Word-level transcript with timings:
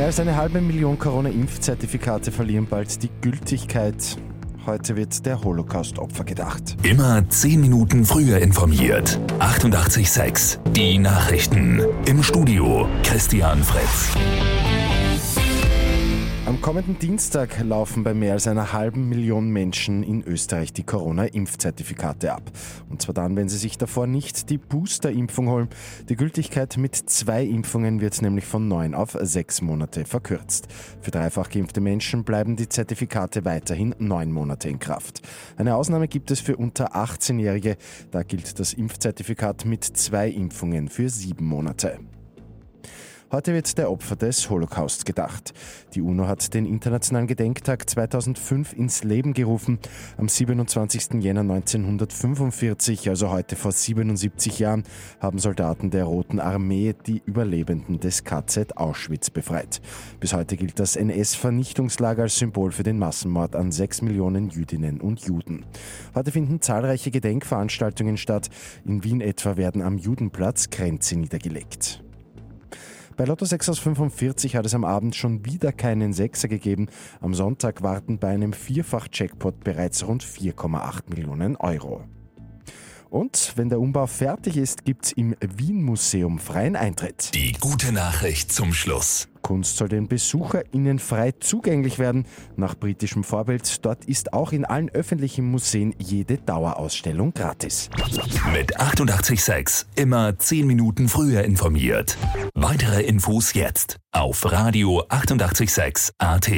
Mehr 0.00 0.06
als 0.06 0.18
eine 0.18 0.34
halbe 0.34 0.62
Million 0.62 0.98
Corona-Impfzertifikate 0.98 2.32
verlieren 2.32 2.66
bald 2.66 3.02
die 3.02 3.10
Gültigkeit. 3.20 4.16
Heute 4.64 4.96
wird 4.96 5.26
der 5.26 5.44
Holocaust-Opfer 5.44 6.24
gedacht. 6.24 6.74
Immer 6.84 7.28
10 7.28 7.60
Minuten 7.60 8.06
früher 8.06 8.38
informiert. 8.38 9.20
88,6. 9.40 10.56
Die 10.72 10.96
Nachrichten. 10.96 11.82
Im 12.06 12.22
Studio 12.22 12.88
Christian 13.02 13.62
Fritz. 13.62 14.16
Am 16.50 16.60
kommenden 16.60 16.98
Dienstag 16.98 17.62
laufen 17.62 18.02
bei 18.02 18.12
mehr 18.12 18.32
als 18.32 18.48
einer 18.48 18.72
halben 18.72 19.08
Million 19.08 19.50
Menschen 19.50 20.02
in 20.02 20.24
Österreich 20.24 20.72
die 20.72 20.82
Corona-Impfzertifikate 20.82 22.32
ab. 22.32 22.42
Und 22.88 23.00
zwar 23.00 23.14
dann, 23.14 23.36
wenn 23.36 23.48
sie 23.48 23.56
sich 23.56 23.78
davor 23.78 24.08
nicht 24.08 24.50
die 24.50 24.58
Booster-Impfung 24.58 25.48
holen. 25.48 25.68
Die 26.08 26.16
Gültigkeit 26.16 26.76
mit 26.76 26.96
zwei 26.96 27.44
Impfungen 27.44 28.00
wird 28.00 28.20
nämlich 28.20 28.46
von 28.46 28.66
neun 28.66 28.96
auf 28.96 29.16
sechs 29.20 29.62
Monate 29.62 30.04
verkürzt. 30.04 30.66
Für 31.00 31.12
dreifach 31.12 31.50
geimpfte 31.50 31.80
Menschen 31.80 32.24
bleiben 32.24 32.56
die 32.56 32.68
Zertifikate 32.68 33.44
weiterhin 33.44 33.94
neun 34.00 34.32
Monate 34.32 34.68
in 34.68 34.80
Kraft. 34.80 35.22
Eine 35.56 35.76
Ausnahme 35.76 36.08
gibt 36.08 36.32
es 36.32 36.40
für 36.40 36.56
unter 36.56 36.96
18-Jährige. 36.96 37.76
Da 38.10 38.24
gilt 38.24 38.58
das 38.58 38.72
Impfzertifikat 38.72 39.66
mit 39.66 39.84
zwei 39.84 40.28
Impfungen 40.28 40.88
für 40.88 41.10
sieben 41.10 41.46
Monate. 41.46 42.00
Heute 43.32 43.54
wird 43.54 43.78
der 43.78 43.92
Opfer 43.92 44.16
des 44.16 44.50
Holocaust 44.50 45.06
gedacht. 45.06 45.54
Die 45.94 46.02
UNO 46.02 46.26
hat 46.26 46.52
den 46.52 46.66
Internationalen 46.66 47.28
Gedenktag 47.28 47.88
2005 47.88 48.72
ins 48.72 49.04
Leben 49.04 49.34
gerufen. 49.34 49.78
Am 50.18 50.28
27. 50.28 51.22
Jänner 51.22 51.42
1945, 51.42 53.08
also 53.08 53.30
heute 53.30 53.54
vor 53.54 53.70
77 53.70 54.58
Jahren, 54.58 54.82
haben 55.20 55.38
Soldaten 55.38 55.90
der 55.90 56.06
Roten 56.06 56.40
Armee 56.40 56.92
die 57.06 57.22
Überlebenden 57.24 58.00
des 58.00 58.24
KZ 58.24 58.76
Auschwitz 58.76 59.30
befreit. 59.30 59.80
Bis 60.18 60.32
heute 60.32 60.56
gilt 60.56 60.80
das 60.80 60.96
NS-Vernichtungslager 60.96 62.24
als 62.24 62.36
Symbol 62.36 62.72
für 62.72 62.82
den 62.82 62.98
Massenmord 62.98 63.54
an 63.54 63.70
sechs 63.70 64.02
Millionen 64.02 64.50
Jüdinnen 64.50 65.00
und 65.00 65.20
Juden. 65.20 65.66
Heute 66.16 66.32
finden 66.32 66.60
zahlreiche 66.60 67.12
Gedenkveranstaltungen 67.12 68.16
statt. 68.16 68.48
In 68.84 69.04
Wien 69.04 69.20
etwa 69.20 69.56
werden 69.56 69.82
am 69.82 69.98
Judenplatz 69.98 70.70
Grenze 70.70 71.16
niedergelegt. 71.16 72.02
Bei 73.20 73.26
Lotto 73.26 73.44
6 73.44 73.68
aus 73.68 73.78
45 73.80 74.56
hat 74.56 74.64
es 74.64 74.72
am 74.72 74.82
Abend 74.82 75.14
schon 75.14 75.44
wieder 75.44 75.72
keinen 75.72 76.14
Sechser 76.14 76.48
gegeben. 76.48 76.88
Am 77.20 77.34
Sonntag 77.34 77.82
warten 77.82 78.18
bei 78.18 78.28
einem 78.28 78.54
Vierfach-Jackpot 78.54 79.62
bereits 79.62 80.08
rund 80.08 80.24
4,8 80.24 81.10
Millionen 81.10 81.56
Euro. 81.56 82.02
Und 83.10 83.52
wenn 83.56 83.68
der 83.68 83.78
Umbau 83.78 84.06
fertig 84.06 84.56
ist, 84.56 84.86
gibt 84.86 85.04
es 85.04 85.12
im 85.12 85.36
Wien-Museum 85.38 86.38
freien 86.38 86.76
Eintritt. 86.76 87.34
Die 87.34 87.52
gute 87.60 87.92
Nachricht 87.92 88.52
zum 88.52 88.72
Schluss. 88.72 89.28
Kunst 89.50 89.78
soll 89.78 89.88
den 89.88 90.06
BesucherInnen 90.06 91.00
frei 91.00 91.32
zugänglich 91.32 91.98
werden. 91.98 92.24
Nach 92.54 92.76
britischem 92.76 93.24
Vorbild. 93.24 93.84
Dort 93.84 94.04
ist 94.04 94.32
auch 94.32 94.52
in 94.52 94.64
allen 94.64 94.90
öffentlichen 94.90 95.44
Museen 95.50 95.92
jede 95.98 96.38
Dauerausstellung 96.38 97.34
gratis. 97.34 97.90
Mit 98.52 98.78
886 98.78 99.88
immer 99.96 100.38
10 100.38 100.68
Minuten 100.68 101.08
früher 101.08 101.42
informiert. 101.42 102.16
Weitere 102.54 103.02
Infos 103.02 103.54
jetzt 103.54 103.96
auf 104.12 104.44
Radio 104.52 105.02
886 105.08 106.12
AT. 106.18 106.48